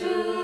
to 0.00 0.39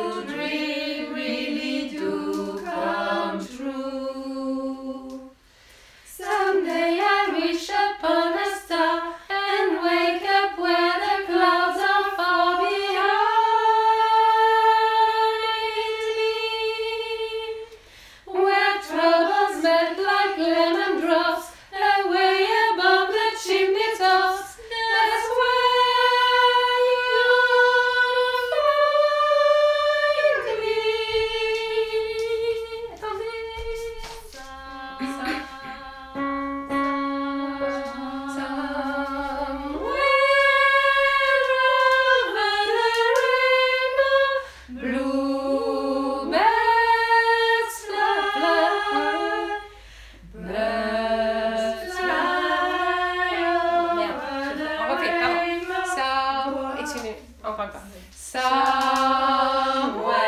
même 57.66 57.72
pas. 57.72 57.82
Somewhere. 58.12 60.25